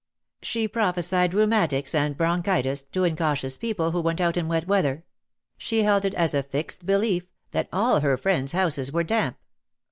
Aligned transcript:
She 0.41 0.67
prophesied 0.67 1.31
rheumatics 1.35 1.93
and 1.93 2.17
bronchitis 2.17 2.81
to 2.81 3.03
incautious 3.03 3.55
people 3.55 3.91
who 3.91 4.01
went 4.01 4.19
out 4.19 4.35
in 4.35 4.47
wet 4.47 4.67
weather— 4.67 5.03
she 5.59 5.83
held 5.83 6.05
it 6.05 6.15
as 6.15 6.33
a 6.33 6.41
fixed 6.41 6.87
belief 6.87 7.25
that 7.51 7.69
all 7.71 7.99
her 7.99 8.17
friends' 8.17 8.53
houses 8.53 8.91
were 8.91 9.03
damp. 9.03 9.37